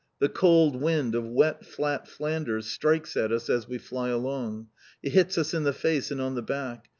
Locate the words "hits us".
5.11-5.53